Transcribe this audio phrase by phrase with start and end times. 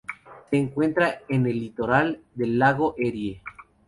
[0.49, 3.43] Se encuentra en el litoral del lago Erie.